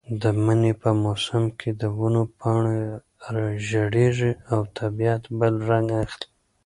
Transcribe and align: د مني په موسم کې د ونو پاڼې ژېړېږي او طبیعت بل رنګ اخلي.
د 0.21 0.23
مني 0.43 0.73
په 0.81 0.89
موسم 1.03 1.43
کې 1.59 1.69
د 1.81 1.83
ونو 1.97 2.23
پاڼې 2.39 3.47
ژېړېږي 3.67 4.31
او 4.53 4.59
طبیعت 4.77 5.23
بل 5.39 5.53
رنګ 5.69 5.87
اخلي. 6.03 6.27